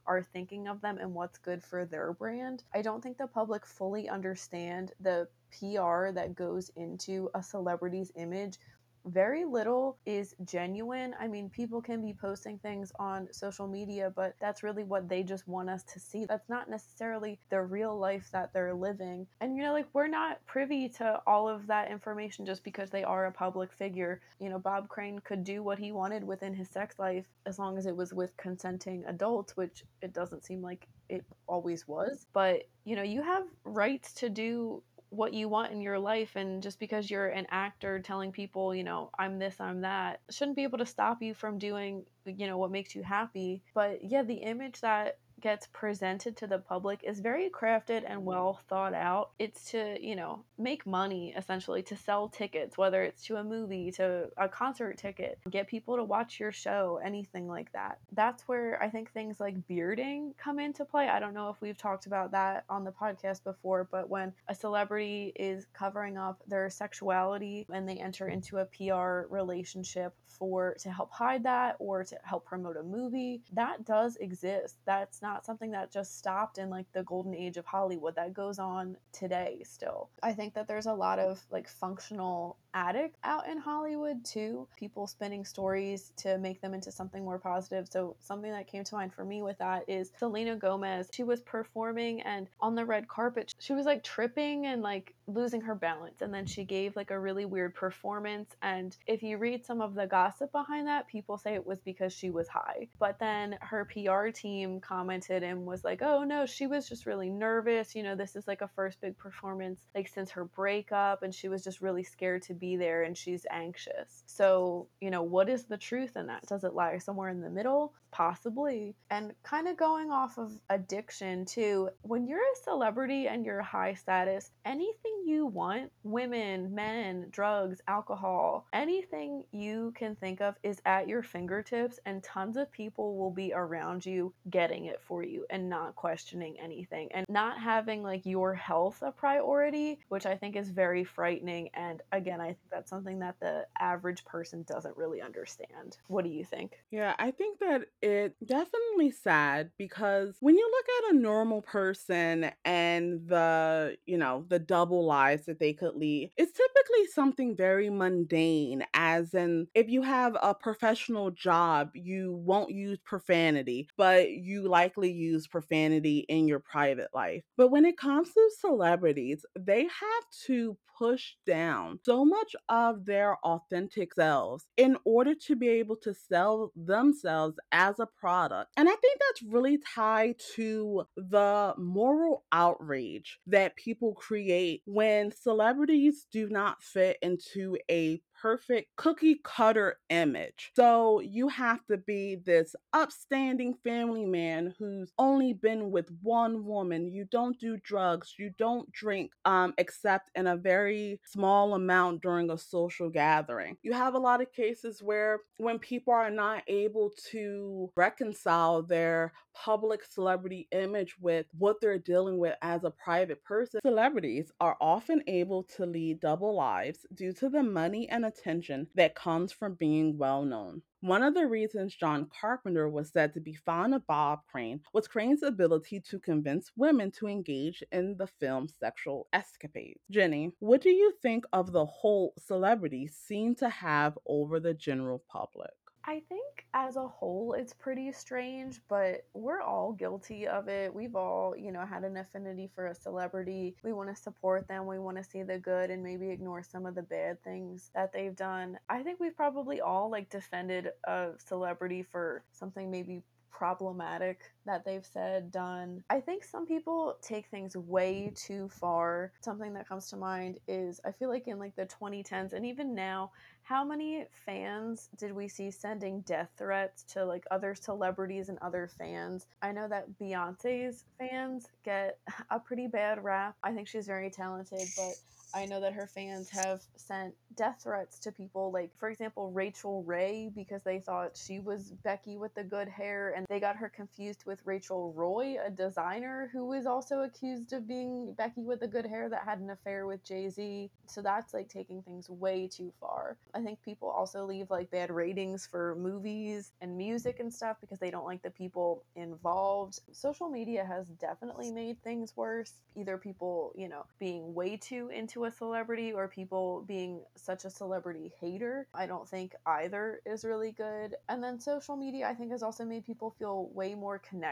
are 0.07 0.23
thinking 0.23 0.69
of 0.69 0.81
them 0.81 0.99
and 0.99 1.15
what's 1.15 1.39
good 1.39 1.63
for 1.63 1.85
their 1.85 2.13
brand. 2.13 2.63
I 2.75 2.83
don't 2.83 3.03
think 3.03 3.19
the 3.19 3.27
public 3.27 3.65
fully 3.67 4.09
understand 4.09 4.93
the 5.01 5.29
PR 5.51 6.11
that 6.13 6.35
goes 6.35 6.71
into 6.77 7.31
a 7.35 7.43
celebrity's 7.43 8.13
image 8.17 8.59
very 9.07 9.45
little 9.45 9.97
is 10.07 10.35
genuine. 10.45 11.15
I 11.21 11.29
mean, 11.29 11.51
people 11.51 11.81
can 11.81 12.01
be 12.05 12.15
posting 12.15 12.59
things 12.59 12.93
on 12.99 13.29
social 13.33 13.67
media, 13.67 14.13
but 14.15 14.35
that's 14.41 14.63
really 14.63 14.85
what 14.85 15.09
they 15.09 15.23
just 15.23 15.47
want 15.47 15.71
us 15.71 15.83
to 15.85 16.01
see. 16.01 16.25
That's 16.25 16.49
not 16.49 16.69
necessarily 16.69 17.39
the 17.51 17.63
real 17.63 17.97
life 17.99 18.29
that 18.33 18.53
they're 18.53 18.75
living. 18.75 19.27
And, 19.41 19.57
you 19.57 19.63
know, 19.63 19.73
like 19.73 19.87
we're 19.93 20.09
not 20.09 20.45
privy 20.47 20.89
to 20.91 21.21
all 21.27 21.49
of 21.49 21.67
that 21.67 21.91
information 21.91 22.47
just 22.47 22.65
because 22.65 22.91
they 22.91 23.05
are 23.05 23.27
a 23.27 23.33
public 23.33 23.73
figure. 23.73 24.21
You 24.41 24.49
know, 24.49 24.59
Bob 24.59 24.89
Crane 24.89 25.19
could 25.21 25.45
do 25.45 25.63
what 25.63 25.79
he 25.79 25.93
wanted 25.93 26.25
within 26.25 26.55
his 26.55 26.69
sex 26.69 26.99
life 26.99 27.27
as 27.47 27.59
long 27.59 27.79
as 27.79 27.87
it 27.87 27.97
was 27.97 28.13
with 28.13 28.37
consenting 28.37 29.05
adults, 29.07 29.57
which 29.57 29.85
it 30.03 30.13
doesn't 30.13 30.45
seem 30.45 30.63
like 30.63 30.87
it 31.09 31.25
always 31.47 31.87
was. 31.87 32.27
But, 32.33 32.65
you 32.85 32.97
know, 32.97 33.03
you 33.03 33.23
have 33.23 33.45
rights 33.65 34.13
to 34.15 34.29
do 34.29 34.83
what 35.17 35.33
you 35.35 35.49
want 35.49 35.73
in 35.73 35.81
your 35.81 35.99
life 35.99 36.37
and 36.37 36.63
just 36.63 36.79
because 36.79 37.11
you're 37.11 37.29
an 37.29 37.47
actor 37.51 38.01
telling 38.01 38.33
people 38.33 38.75
you 38.75 38.85
know 38.85 39.11
i'm 39.19 39.39
this 39.39 39.61
i'm 39.61 39.81
that 39.83 40.21
shouldn't 40.31 40.57
be 40.57 40.63
able 40.65 40.79
to 40.79 40.87
stop 40.87 41.23
you 41.23 41.35
from 41.35 41.59
doing 41.59 42.05
you 42.27 42.47
know 42.47 42.59
what 42.59 42.71
makes 42.71 42.95
you 42.95 43.03
happy. 43.03 43.63
But 43.75 44.05
yeah 44.05 44.23
the 44.23 44.35
image 44.35 44.81
that 44.81 45.19
gets 45.45 45.67
presented 45.75 46.39
to 46.39 46.47
the 46.47 46.59
public 46.59 47.01
is 47.05 47.21
very 47.21 47.51
crafted 47.51 48.03
and 48.07 48.21
mm-hmm. 48.21 48.25
well 48.25 48.61
thought 48.67 48.95
out. 48.95 49.33
It's 49.39 49.71
to, 49.73 49.99
you 50.01 50.17
know, 50.17 50.43
make 50.57 50.87
money 50.87 51.35
essentially, 51.37 51.83
to 51.83 51.97
sell 51.97 52.31
tickets, 52.31 52.79
whether 52.79 53.03
it's 53.03 53.27
to 53.27 53.37
a 53.37 53.45
movie, 53.45 53.93
to 53.93 54.31
a 54.39 54.49
concert 54.49 54.97
ticket, 54.97 55.39
get 55.51 55.69
people 55.69 55.97
to 55.97 56.03
watch 56.03 56.41
your 56.41 56.51
show, 56.51 56.99
anything 57.05 57.47
like 57.47 57.71
that. 57.73 57.99
That's 58.13 58.49
where 58.49 58.83
I 58.83 58.89
think 58.89 59.13
things 59.13 59.39
like 59.39 59.69
bearding 59.69 60.33
come 60.39 60.59
into 60.59 60.87
play. 60.87 61.11
I 61.11 61.21
don't 61.21 61.35
know 61.35 61.51
if 61.51 61.61
we've 61.61 61.77
talked 61.77 62.07
about 62.07 62.31
that 62.31 62.65
on 62.71 62.83
the 62.83 62.93
podcast 62.93 63.45
before, 63.45 63.87
but 63.91 64.09
when 64.09 64.33
a 64.49 64.55
celebrity 64.55 65.35
is 65.37 65.67
covering 65.75 66.17
up 66.17 66.43
their 66.47 66.71
sexuality 66.71 67.67
and 67.71 67.87
they 67.87 67.97
enter 67.97 68.25
mm-hmm. 68.25 68.35
into 68.35 68.59
a 68.59 68.65
PR 68.65 69.31
relationship 69.31 70.15
for 70.27 70.75
to 70.81 70.91
help 70.91 71.13
hide 71.13 71.45
that 71.45 71.77
or 71.79 72.03
to 72.05 72.17
help 72.25 72.45
promote 72.45 72.77
a 72.77 72.83
movie, 72.83 73.43
that 73.53 73.85
does 73.85 74.17
exist. 74.17 74.77
That's 74.87 75.23
not 75.23 75.34
not 75.35 75.45
something 75.45 75.73
that 75.73 75.91
just 75.91 76.17
stopped 76.17 76.59
in 76.59 76.71
like 76.71 76.87
the 76.93 77.03
golden 77.03 77.35
age 77.35 77.57
of 77.57 77.67
Hollywood. 77.67 78.15
That 78.15 78.33
goes 78.33 78.61
on 78.61 78.97
today 79.13 79.63
still. 79.65 80.09
I 80.23 80.33
think 80.33 80.55
that 80.55 80.69
there's 80.69 80.87
a 80.87 80.95
lot 80.95 81.19
of 81.19 81.45
like 81.51 81.69
functional 81.69 82.57
addict 82.75 83.17
out 83.23 83.49
in 83.49 83.57
Hollywood 83.57 84.25
too. 84.25 84.67
People 84.77 85.07
spinning 85.07 85.45
stories 85.45 86.13
to 86.17 86.37
make 86.39 86.61
them 86.61 86.75
into 86.75 86.91
something 86.91 87.25
more 87.25 87.39
positive. 87.39 87.89
So 87.89 88.17
something 88.19 88.51
that 88.51 88.67
came 88.67 88.85
to 88.85 88.95
mind 88.95 89.15
for 89.15 89.25
me 89.25 89.43
with 89.43 89.57
that 89.59 89.85
is 89.89 90.11
Selena 90.19 90.57
Gomez. 90.57 91.09
She 91.13 91.23
was 91.23 91.41
performing 91.41 92.21
and 92.23 92.49
on 92.61 92.75
the 92.75 92.85
red 92.85 93.09
carpet, 93.09 93.55
she 93.59 93.73
was 93.73 93.87
like 93.87 94.03
tripping 94.03 94.67
and 94.67 94.83
like 94.83 95.15
losing 95.27 95.61
her 95.63 95.75
balance. 95.75 96.21
And 96.21 96.35
then 96.35 96.47
she 96.47 96.65
gave 96.65 96.97
like 96.97 97.13
a 97.13 97.19
really 97.19 97.45
weird 97.45 97.75
performance. 97.75 98.51
And 98.61 98.97
if 99.07 99.23
you 99.23 99.39
read 99.39 99.65
some 99.65 99.81
of 99.81 99.95
the 99.95 100.07
gossip 100.07 100.51
behind 100.53 100.89
that, 100.89 101.07
people 101.07 101.39
say 101.39 101.55
it 101.55 101.67
was 101.67 101.79
because 101.81 102.13
she 102.13 102.31
was 102.31 102.49
high. 102.49 102.89
But 102.99 103.19
then 103.21 103.57
her 103.61 103.87
PR 103.87 104.29
team 104.29 104.81
commented 104.81 105.43
and 105.45 105.65
was 105.65 105.85
like, 105.85 106.03
oh 106.03 106.25
no, 106.25 106.45
she 106.45 106.67
was 106.67 106.89
just 106.89 107.07
really 107.07 107.31
nervous. 107.31 107.95
You 107.95 108.03
know, 108.03 108.17
this 108.17 108.35
is 108.35 108.49
like 108.49 108.63
a 108.63 108.69
first 108.69 109.01
big 109.01 109.17
performance 109.17 109.81
like 109.95 110.09
since 110.09 110.33
her 110.33 110.45
breakup. 110.45 111.23
And 111.23 111.33
she 111.33 111.49
was 111.49 111.63
just 111.63 111.81
really 111.81 112.03
scared 112.03 112.43
to 112.43 112.55
be 112.55 112.64
be 112.65 112.77
there 112.77 113.03
and 113.03 113.17
she's 113.17 113.47
anxious. 113.51 114.23
So, 114.27 114.89
you 115.01 115.11
know, 115.11 115.23
what 115.23 115.49
is 115.51 115.65
the 115.65 115.77
truth 115.77 116.17
in 116.17 116.27
that? 116.29 116.47
Does 116.47 116.65
it 116.65 116.75
lie 116.75 116.97
somewhere 116.99 117.29
in 117.29 117.43
the 117.43 117.51
middle? 117.51 117.93
Possibly. 118.15 118.95
And 119.11 119.33
kind 119.43 119.67
of 119.67 119.77
going 119.77 120.13
off 120.13 120.39
of 120.39 120.57
addiction 120.71 121.45
too, 121.45 121.91
when 122.03 122.29
you're 122.29 122.39
a 122.39 122.63
celebrity 122.63 123.27
and 123.27 123.45
you're 123.45 123.61
high 123.61 123.95
status, 123.95 124.53
anything 124.65 125.25
you 125.27 125.47
want, 125.47 125.91
women, 126.05 126.73
men, 126.73 127.27
drugs, 127.33 127.81
alcohol, 127.89 128.69
anything 128.73 129.43
you 129.51 129.93
can 129.97 130.15
think 130.15 130.41
of 130.41 130.55
is 130.63 130.81
at 130.87 131.09
your 131.09 131.25
fingertips, 131.25 131.99
and 132.07 132.23
tons 132.23 132.57
of 132.57 132.71
people 132.71 133.17
will 133.17 133.33
be 133.33 133.53
around 133.53 134.07
you 134.07 134.33
getting 134.49 134.85
it 134.85 135.01
for 135.03 135.25
you 135.25 135.45
and 135.51 135.69
not 135.69 135.97
questioning 135.97 136.55
anything 136.63 137.09
and 137.13 137.27
not 137.29 137.59
having 137.59 138.05
like 138.05 138.25
your 138.25 138.55
health 138.55 139.03
a 139.03 139.11
priority, 139.11 139.99
which 140.09 140.25
I 140.25 140.37
think 140.37 140.55
is 140.55 140.71
very 140.71 141.03
frightening. 141.03 141.69
And 141.75 142.01
again, 142.13 142.41
I 142.41 142.47
think 142.47 142.71
that's 142.71 142.91
something 142.91 143.19
that 143.19 143.41
the 143.41 143.67
average 143.77 144.25
person 144.25 144.65
doesn't 144.69 144.97
really 144.97 145.21
understand. 145.21 145.99
What 146.07 146.23
do 146.23 146.31
you 146.31 146.45
think? 146.45 146.79
Yeah, 146.93 147.15
I 147.19 147.33
think 147.33 147.59
that 147.59 147.87
it 148.05 148.37
definitely 148.45 149.11
sad 149.11 149.71
because 149.79 150.37
when 150.41 150.55
you 150.57 150.71
look 150.71 150.87
at 151.09 151.15
a 151.15 151.19
normal 151.19 151.63
person 151.63 152.51
and 152.65 153.27
the, 153.27 153.97
you 154.05 154.19
know, 154.19 154.45
the 154.49 154.59
double 154.59 155.07
lives 155.07 155.47
that 155.47 155.59
they 155.59 155.73
could 155.73 155.97
lead, 155.97 156.31
it's 156.37 156.53
typically 156.53 157.07
something 157.07 157.57
very 157.57 157.89
mundane, 157.89 158.85
as 158.93 159.33
in 159.33 159.69
if 159.75 159.89
you 159.89 160.03
have 160.03 160.37
a 160.43 160.55
professional 160.55 161.31
job, 161.31 161.91
you 161.95 162.33
won't 162.35 162.71
use 162.71 162.99
profanity, 163.05 163.89
but 163.97 164.31
you 164.31 164.69
likely 164.69 165.11
use 165.11 165.49
profanity 165.49 166.21
in 166.29 166.47
your 166.47 166.61
private 166.61 167.09
life. 167.15 167.43
But 167.57 167.69
when 167.69 167.87
it 167.87 167.97
comes 167.97 168.33
to 168.35 168.51
celebrities, 168.61 169.47
they 169.59 169.85
have 169.85 170.25
to 170.47 170.77
push 170.99 171.35
down 171.45 171.99
so 172.05 172.25
much 172.25 172.55
of 172.69 173.05
their 173.05 173.37
authentic 173.45 174.15
selves 174.15 174.67
in 174.77 174.97
order 175.05 175.35
to 175.35 175.57
be 175.57 175.69
able 175.69 175.97
to 175.97 176.15
sell 176.15 176.73
themselves 176.77 177.57
as 177.73 177.94
a 177.99 178.07
product. 178.07 178.71
And 178.77 178.89
I 178.89 178.95
think 178.95 179.19
that's 179.21 179.53
really 179.53 179.79
tied 179.79 180.37
to 180.57 181.05
the 181.17 181.75
moral 181.79 182.45
outrage 182.53 183.39
that 183.47 183.77
people 183.77 184.15
create 184.15 184.83
when 184.87 185.33
celebrities 185.33 186.27
do 186.31 186.49
not 186.49 186.83
fit 186.83 187.19
into 187.23 187.77
a 187.91 188.21
perfect 188.45 188.95
cookie 188.97 189.41
cutter 189.43 189.97
image. 190.11 190.71
So 190.77 191.21
you 191.21 191.49
have 191.49 191.81
to 191.87 191.97
be 191.97 192.37
this 192.45 192.77
upstanding 192.93 193.73
family 193.83 194.27
man 194.27 194.75
who's 194.79 195.11
only 195.19 195.55
been 195.55 195.91
with 195.91 196.11
one 196.21 196.67
woman. 196.67 197.11
You 197.11 197.25
don't 197.31 197.59
do 197.59 197.79
drugs, 197.83 198.35
you 198.39 198.51
don't 198.59 198.93
drink 198.93 199.31
um 199.47 199.73
except 199.79 200.31
in 200.35 200.47
a 200.47 200.57
very 200.57 201.21
small 201.25 201.73
amount 201.73 202.21
during 202.21 202.51
a 202.51 202.59
social 202.59 203.09
gathering. 203.09 203.79
You 203.83 203.95
have 203.95 204.13
a 204.13 204.19
lot 204.19 204.43
of 204.43 204.53
cases 204.53 205.03
where 205.03 205.41
when 205.57 205.79
people 205.79 206.13
are 206.13 206.31
not 206.31 206.65
able 206.69 207.13
to 207.31 207.91
reconcile 207.97 208.83
their 208.83 209.33
public 209.55 210.05
celebrity 210.05 210.69
image 210.73 211.15
with 211.19 211.47
what 211.57 211.81
they're 211.81 211.99
dealing 211.99 212.37
with 212.37 212.57
as 212.61 212.85
a 212.85 212.91
private 212.91 213.43
person, 213.45 213.81
celebrities 213.83 214.53
are 214.61 214.77
often 214.83 215.23
able 215.29 215.63
to 215.63 215.87
lead 215.87 216.21
double 216.21 216.55
lives 216.55 217.07
due 217.15 217.33
to 217.33 217.49
the 217.49 217.63
money 217.63 218.07
and 218.11 218.34
attention 218.35 218.87
that 218.95 219.15
comes 219.15 219.53
from 219.53 219.75
being 219.75 220.19
well 220.19 220.45
known. 220.45 220.83
One 221.01 221.23
of 221.23 221.35
the 221.35 221.47
reasons 221.47 221.95
John 221.95 222.31
Carpenter 222.41 222.89
was 222.89 223.11
said 223.11 223.35
to 223.35 223.41
be 223.41 223.55
fond 223.55 223.95
of 223.95 224.07
Bob 224.07 224.41
Crane 224.51 224.81
was 224.93 225.07
Crane's 225.07 225.43
ability 225.43 226.01
to 226.01 226.19
convince 226.19 226.73
women 226.77 227.11
to 227.13 227.27
engage 227.27 227.83
in 227.93 228.17
the 228.17 228.27
film's 228.27 228.75
sexual 228.81 229.29
escapades. 229.33 230.01
Jenny, 230.11 230.53
what 230.61 230.81
do 230.81 230.91
you 230.91 231.13
think 231.21 231.45
of 231.53 231.73
the 231.73 231.85
whole 231.85 232.33
celebrities 232.39 233.17
seem 233.23 233.55
to 233.57 233.69
have 233.69 234.19
over 234.27 234.59
the 234.61 234.75
general 234.75 235.23
public? 235.29 235.71
I 236.07 236.21
think 236.29 236.67
as 236.75 236.97
a 236.97 237.09
whole 237.09 237.55
it's 237.55 237.73
pretty 237.73 238.13
strange, 238.13 238.81
but 238.89 239.27
we're 239.33 239.63
all 239.63 239.93
guilty 239.93 240.47
of 240.47 240.69
it. 240.69 240.95
We've 240.95 241.17
all, 241.17 241.57
you 241.57 241.73
know, 241.73 241.87
had 241.87 242.05
an 242.05 242.19
affinity 242.19 242.71
for 242.75 242.89
a 242.89 242.95
celebrity. 242.95 243.77
We 243.83 243.95
want 243.95 244.15
to 244.15 244.23
support 244.23 244.69
them, 244.69 244.87
we 244.87 244.99
want 244.99 245.17
to 245.17 245.25
see 245.25 245.43
the 245.43 245.59
good 245.59 245.91
and 245.91 246.03
maybe 246.03 246.29
ignore 246.29 246.63
some 246.63 246.85
of 246.85 246.95
the 246.95 247.03
bad 247.03 247.43
things 247.43 247.91
that 247.95 248.13
they've 248.13 248.37
done. 248.37 248.79
I 248.89 249.03
think 249.03 249.19
we've 249.19 249.37
probably 249.37 249.81
all 249.81 250.11
like 250.11 250.29
defended 250.29 250.91
a 251.05 251.31
celebrity 251.39 252.03
for 252.03 252.45
something 252.53 252.91
maybe 252.91 253.23
problematic 253.51 254.53
that 254.67 254.85
they've 254.85 255.05
said, 255.05 255.51
done. 255.51 256.03
I 256.11 256.21
think 256.21 256.45
some 256.45 256.67
people 256.67 257.17
take 257.23 257.47
things 257.47 257.77
way 257.77 258.33
too 258.35 258.69
far. 258.69 259.33
Something 259.41 259.75
that 259.75 259.89
comes 259.89 260.09
to 260.11 260.17
mind 260.17 260.59
is 260.69 261.01
I 261.05 261.13
feel 261.13 261.29
like 261.29 261.49
in 261.49 261.59
like 261.59 261.77
the 261.77 261.87
2010s 261.87 262.53
and 262.53 262.67
even 262.67 262.95
now, 262.95 263.31
how 263.63 263.85
many 263.85 264.27
fans 264.47 265.09
did 265.19 265.33
we 265.33 265.49
see 265.49 265.71
sending 265.71 266.21
death 266.23 266.51
threats 266.57 267.03
to 267.15 267.25
like 267.25 267.45
other 267.51 267.75
celebrities 267.75 268.49
and 268.49 268.59
other 268.61 268.89
fans? 268.99 269.47
I 269.63 269.73
know 269.73 269.89
that 269.89 270.19
Beyonce's 270.21 271.05
fans 271.19 271.69
get 271.85 272.19
a 272.51 272.59
pretty 272.59 272.87
bad 272.87 273.25
rap. 273.25 273.57
I 273.63 273.73
think 273.73 273.89
she's 273.89 274.07
very 274.07 274.31
talented, 274.31 274.87
but 274.97 275.15
I 275.55 275.67
know 275.67 275.81
that 275.81 275.93
her 275.93 276.09
fans 276.09 276.51
have 276.51 276.83
sent 276.97 277.33
death 277.55 277.83
threats 277.85 278.19
to 278.21 278.33
people, 278.33 278.73
like, 278.73 278.91
for 278.97 279.09
example, 279.09 279.53
Rachael 279.53 280.03
Ray, 280.03 280.51
because 280.53 280.83
they 280.83 280.99
thought 280.99 281.37
she 281.37 281.61
was 281.61 281.93
Becky 282.03 282.37
with 282.37 282.53
the 282.55 282.65
good 282.65 282.89
hair, 282.89 283.33
and 283.37 283.47
they 283.49 283.61
got 283.61 283.77
her 283.77 283.89
confused 283.89 284.45
with 284.47 284.54
Rachel 284.65 285.13
Roy, 285.13 285.57
a 285.65 285.71
designer 285.71 286.51
who 286.53 286.67
was 286.67 286.87
also 286.87 287.23
accused 287.23 287.73
of 287.73 287.89
being 287.89 288.35
Becky 288.35 288.63
with 288.63 288.81
the 288.81 288.89
good 288.89 289.07
hair 289.07 289.29
that 289.29 289.45
had 289.45 289.59
an 289.59 289.71
affair 289.71 290.07
with 290.07 290.25
Jay 290.25 290.49
Z. 290.49 290.91
So 291.07 291.23
that's 291.23 291.53
like 291.53 291.69
taking 291.69 292.03
things 292.03 292.31
way 292.31 292.69
too 292.69 292.93
far. 293.01 293.37
I 293.55 293.61
think 293.61 293.83
people 293.83 294.09
also 294.09 294.45
leave 294.45 294.71
like 294.71 294.91
bad 294.91 295.11
ratings 295.11 295.67
for 295.67 295.97
movies 295.97 296.73
and 296.81 296.97
music 296.97 297.41
and 297.41 297.53
stuff 297.53 297.77
because 297.81 297.99
they 297.99 298.11
don't 298.11 298.25
like 298.27 298.43
the 298.43 298.51
people 298.51 299.05
involved. 299.17 299.99
Social 300.13 300.49
media 300.49 300.85
has 300.85 301.09
definitely 301.09 301.71
made 301.71 302.03
things 302.03 302.33
worse. 302.37 302.73
Either 302.97 303.19
people, 303.19 303.73
you 303.77 303.89
know, 303.89 304.05
being 304.19 304.55
way 304.55 304.77
too 304.77 305.11
into 305.15 305.45
a 305.45 305.51
celebrity 305.51 306.13
or 306.13 306.29
people 306.29 306.85
being 306.87 307.23
such 307.37 307.65
a 307.65 307.71
celebrity 307.71 308.33
hater. 308.41 308.87
I 308.95 309.07
don't 309.07 309.29
think 309.29 309.55
either 309.67 310.21
is 310.25 310.45
really 310.45 310.73
good. 310.73 311.17
And 311.29 311.43
then 311.43 311.61
social 311.61 311.97
media, 311.97 312.29
I 312.29 312.35
think, 312.35 312.51
has 312.51 312.63
also 312.63 312.85
made 312.85 313.05
people 313.05 313.35
feel 313.39 313.69
way 313.73 313.95
more 313.95 314.19
connected 314.19 314.44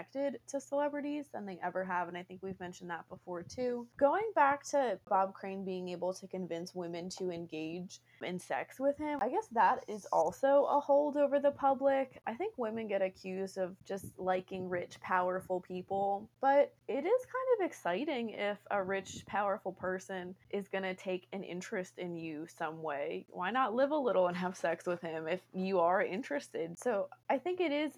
to 0.48 0.60
celebrities 0.60 1.26
than 1.32 1.46
they 1.46 1.58
ever 1.62 1.84
have. 1.84 2.08
And 2.08 2.16
I 2.16 2.22
think 2.22 2.40
we've 2.42 2.58
mentioned 2.60 2.90
that 2.90 3.08
before 3.08 3.42
too. 3.42 3.86
Going 3.96 4.30
back 4.34 4.64
to 4.70 4.98
Bob 5.08 5.34
Crane 5.34 5.64
being 5.64 5.88
able 5.88 6.12
to 6.14 6.26
convince 6.26 6.74
women 6.74 7.08
to 7.18 7.30
engage 7.30 8.00
in 8.22 8.38
sex 8.38 8.78
with 8.78 8.96
him, 8.98 9.18
I 9.22 9.28
guess 9.28 9.46
that 9.52 9.84
is 9.88 10.06
also 10.12 10.66
a 10.70 10.80
hold 10.80 11.16
over 11.16 11.38
the 11.38 11.50
public. 11.50 12.20
I 12.26 12.34
think 12.34 12.54
women 12.56 12.88
get 12.88 13.02
accused 13.02 13.58
of 13.58 13.76
just 13.84 14.06
liking 14.18 14.68
rich, 14.68 15.00
powerful 15.00 15.60
people, 15.60 16.28
but 16.40 16.72
it 16.88 17.04
is 17.04 17.04
kind 17.04 17.60
of 17.60 17.66
exciting 17.66 18.30
if 18.30 18.58
a 18.70 18.82
rich, 18.82 19.24
powerful 19.26 19.72
person 19.72 20.34
is 20.50 20.68
going 20.68 20.84
to 20.84 20.94
take 20.94 21.26
an 21.32 21.42
interest 21.42 21.98
in 21.98 22.16
you 22.16 22.46
some 22.46 22.82
way. 22.82 23.26
Why 23.30 23.50
not 23.50 23.74
live 23.74 23.90
a 23.90 23.96
little 23.96 24.28
and 24.28 24.36
have 24.36 24.56
sex 24.56 24.86
with 24.86 25.00
him 25.00 25.26
if 25.28 25.40
you 25.52 25.80
are 25.80 26.02
interested? 26.02 26.78
So 26.78 27.08
I 27.28 27.38
think 27.38 27.60
it 27.60 27.72
is, 27.72 27.92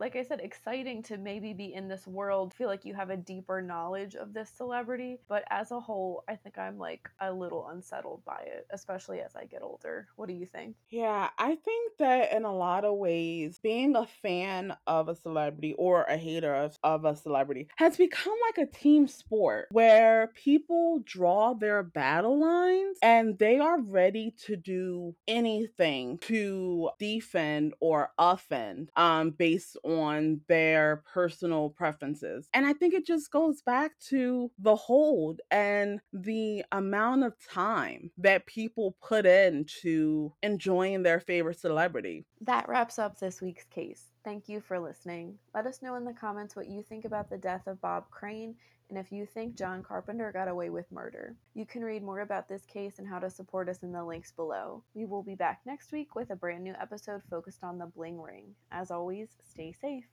like 0.00 0.16
I 0.16 0.22
said, 0.22 0.40
exciting 0.40 1.02
to 1.04 1.16
maybe 1.40 1.52
be 1.52 1.74
in 1.74 1.86
this 1.86 2.06
world, 2.06 2.54
feel 2.54 2.68
like 2.68 2.86
you 2.86 2.94
have 2.94 3.10
a 3.10 3.16
deeper 3.16 3.60
knowledge 3.60 4.14
of 4.14 4.32
this 4.32 4.48
celebrity. 4.48 5.18
But 5.28 5.44
as 5.50 5.70
a 5.70 5.78
whole, 5.78 6.24
I 6.28 6.34
think 6.34 6.56
I'm 6.56 6.78
like 6.78 7.10
a 7.20 7.30
little 7.30 7.68
unsettled 7.68 8.24
by 8.24 8.42
it, 8.46 8.66
especially 8.70 9.20
as 9.20 9.36
I 9.36 9.44
get 9.44 9.62
older. 9.62 10.08
What 10.16 10.28
do 10.28 10.34
you 10.34 10.46
think? 10.46 10.76
Yeah, 10.88 11.28
I 11.38 11.56
think 11.56 11.92
that 11.98 12.32
in 12.32 12.44
a 12.44 12.54
lot 12.54 12.86
of 12.86 12.96
ways, 12.96 13.60
being 13.62 13.96
a 13.96 14.06
fan 14.06 14.74
of 14.86 15.08
a 15.08 15.14
celebrity 15.14 15.74
or 15.76 16.04
a 16.04 16.16
hater 16.16 16.54
of, 16.54 16.78
of 16.82 17.04
a 17.04 17.14
celebrity 17.14 17.68
has 17.76 17.98
become 17.98 18.34
like 18.48 18.66
a 18.66 18.70
team 18.70 19.06
sport 19.06 19.66
where 19.70 20.28
people 20.28 21.02
draw 21.04 21.52
their 21.52 21.82
battle 21.82 22.40
lines 22.40 22.98
and 23.02 23.38
they 23.38 23.58
are 23.58 23.80
ready 23.82 24.34
to 24.46 24.56
do 24.56 25.14
anything 25.28 26.16
to 26.18 26.88
defend 26.98 27.74
or 27.80 28.10
offend 28.18 28.88
um, 28.96 29.32
based 29.32 29.76
on 29.84 30.40
their 30.48 31.02
personal 31.26 31.70
preferences. 31.70 32.48
And 32.54 32.64
I 32.64 32.72
think 32.72 32.94
it 32.94 33.04
just 33.04 33.32
goes 33.32 33.60
back 33.62 33.98
to 34.10 34.50
the 34.60 34.76
hold 34.76 35.40
and 35.50 36.00
the 36.12 36.64
amount 36.70 37.24
of 37.24 37.34
time 37.52 38.12
that 38.18 38.46
people 38.46 38.96
put 39.02 39.26
into 39.26 40.32
enjoying 40.40 41.02
their 41.02 41.18
favorite 41.18 41.58
celebrity. 41.58 42.24
That 42.40 42.68
wraps 42.68 43.00
up 43.00 43.18
this 43.18 43.42
week's 43.42 43.64
case. 43.64 44.04
Thank 44.24 44.48
you 44.48 44.60
for 44.60 44.78
listening. 44.78 45.38
Let 45.52 45.66
us 45.66 45.82
know 45.82 45.96
in 45.96 46.04
the 46.04 46.12
comments 46.12 46.54
what 46.54 46.68
you 46.68 46.82
think 46.82 47.04
about 47.04 47.28
the 47.28 47.38
death 47.38 47.66
of 47.66 47.80
Bob 47.80 48.08
Crane 48.10 48.54
and 48.88 48.96
if 48.96 49.10
you 49.10 49.26
think 49.26 49.56
John 49.56 49.82
Carpenter 49.82 50.30
got 50.30 50.46
away 50.46 50.70
with 50.70 50.90
murder. 50.92 51.34
You 51.54 51.66
can 51.66 51.82
read 51.82 52.04
more 52.04 52.20
about 52.20 52.48
this 52.48 52.64
case 52.66 53.00
and 53.00 53.08
how 53.08 53.18
to 53.18 53.28
support 53.28 53.68
us 53.68 53.82
in 53.82 53.90
the 53.90 54.04
links 54.04 54.30
below. 54.30 54.84
We 54.94 55.06
will 55.06 55.24
be 55.24 55.34
back 55.34 55.60
next 55.66 55.90
week 55.90 56.14
with 56.14 56.30
a 56.30 56.36
brand 56.36 56.62
new 56.62 56.74
episode 56.80 57.22
focused 57.28 57.64
on 57.64 57.78
the 57.78 57.86
bling 57.86 58.20
ring. 58.20 58.54
As 58.70 58.92
always, 58.92 59.28
stay 59.42 59.72
safe. 59.72 60.04